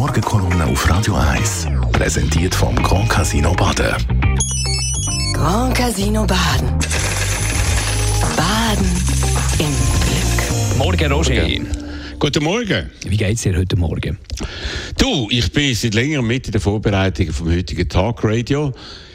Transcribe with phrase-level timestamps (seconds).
[0.00, 1.66] Morgenkolumne auf Radio 1.
[1.92, 3.94] Präsentiert vom Grand Casino Baden.
[5.34, 6.70] Grand Casino Baden.
[8.34, 8.86] Baden
[9.58, 9.66] im
[10.00, 10.78] Glück.
[10.78, 11.46] Morgen, Roger.
[12.18, 12.90] Guten Morgen.
[13.06, 14.16] Wie geht's dir heute Morgen?
[14.96, 18.72] Du, ich bin seit längerem mit in der Vorbereitung vom heutigen Talkradio.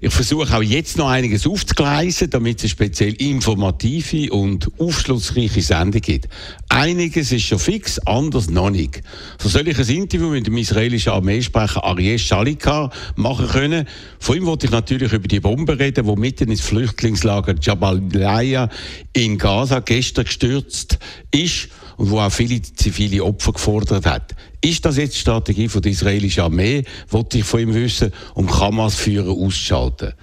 [0.00, 6.28] Ich versuche auch jetzt noch einiges aufzugleisen, damit es speziell informative und aufschlussreiche Sendung gibt.
[6.68, 9.02] Einiges ist schon fix, anders noch nicht.
[9.38, 13.88] So soll ich ein Interview mit dem israelischen Armeesprecher Ariel Shalikar machen können.
[14.20, 18.68] Von ihm wollte ich natürlich über die Bombe reden, die mitten ins Flüchtlingslager Jabalia
[19.12, 20.98] in Gaza gestern gestürzt
[21.32, 24.34] ist und wo auch viele zivile Opfer gefordert hat.
[24.60, 28.48] Ist das jetzt die Strategie von der israelischen Armee, wollte ich von ihm wissen, um
[28.58, 30.14] Hamas-Führer auszuschalten?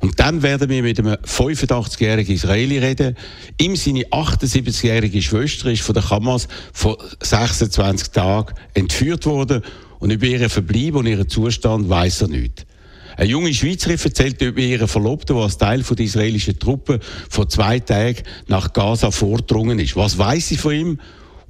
[0.00, 3.16] Und dann werden wir mit einem 85-jährigen Israeli reden.
[3.60, 9.62] Ihm seine 78-jährige Schwester ist von der Hamas vor 26 Tagen entführt worden
[9.98, 12.64] und über ihren Verbleib und ihren Zustand weiß er nichts.
[13.16, 17.78] Eine junge Schweizerin erzählt über ihren Verlobten, der als Teil der israelischen Truppen vor zwei
[17.78, 19.96] Tagen nach Gaza vordrungen ist.
[19.96, 20.98] Was weiß sie von ihm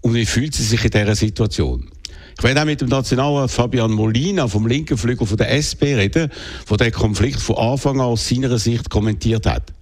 [0.04, 1.88] und wie fühlt sie sich in dieser Situation?
[2.36, 6.30] Ich werde auch mit dem Nationalrat Fabian Molina vom linken Flügel von der SP reden,
[6.68, 9.72] der den Konflikt von Anfang an aus seiner Sicht kommentiert hat.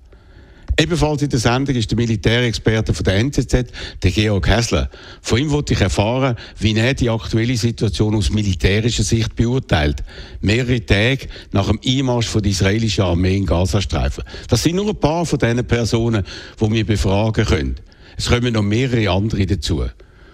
[0.78, 4.90] Ebenfalls in der Sendung ist der Militärexperte von der NZZ, der Georg Hässler.
[5.22, 10.04] Von ihm wollte ich erfahren, wie er die aktuelle Situation aus militärischer Sicht beurteilt.
[10.40, 14.22] Mehrere Tage nach dem Einmarsch von der israelischen Armee in Gazastreifen.
[14.46, 16.24] Das sind nur ein paar von diesen Personen,
[16.60, 17.74] die wir befragen können.
[18.16, 19.84] Es kommen noch mehrere andere dazu.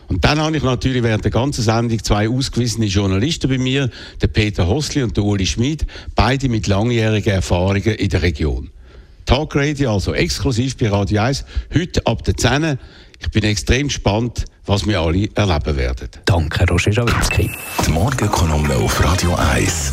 [0.08, 4.28] Und dann habe ich natürlich während der ganzen Sendung zwei ausgewiesene Journalisten bei mir, der
[4.28, 8.70] Peter Hosli und der Uli Schmid, beide mit langjährigen Erfahrungen in der Region.
[9.26, 12.78] Talk Radio, also exklusiv bei Radio 1, heute ab der 10.
[13.20, 16.08] Ich bin extrem gespannt, was wir alle erleben werden.
[16.24, 17.50] Danke, Roger Schawinski.
[17.86, 19.92] Die Morgenkolumne auf Radio 1.